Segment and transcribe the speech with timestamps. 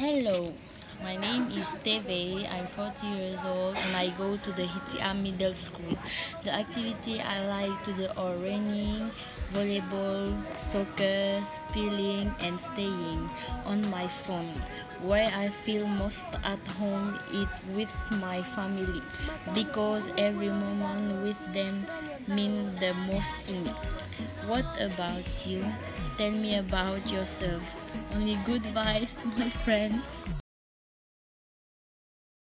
[0.00, 0.50] Hello,
[1.02, 2.48] my name is Teve.
[2.48, 5.92] I'm 40 years old and I go to the Hitia Middle School.
[6.42, 9.10] The activity I like to do are running,
[9.52, 10.24] volleyball,
[10.72, 11.36] soccer,
[11.68, 13.28] spelling, and staying
[13.66, 14.56] on my phone.
[15.04, 17.44] Where I feel most at home is
[17.76, 17.92] with
[18.24, 19.02] my family
[19.52, 21.84] because every moment with them
[22.26, 23.70] means the most to me.
[24.50, 25.62] What about you?
[26.18, 27.62] Tell me about yourself.
[28.16, 30.02] Only good vibes, my friend.